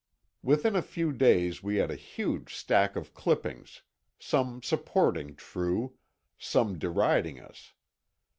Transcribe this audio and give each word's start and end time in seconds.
Within 0.41 0.75
a 0.75 0.81
few 0.81 1.13
days 1.13 1.61
we 1.61 1.75
had 1.75 1.91
a 1.91 1.95
huge 1.95 2.55
stack 2.55 2.95
of 2.95 3.13
clippings, 3.13 3.83
some 4.17 4.63
supporting 4.63 5.35
True, 5.35 5.93
some 6.39 6.79
deriding 6.79 7.39
us. 7.39 7.73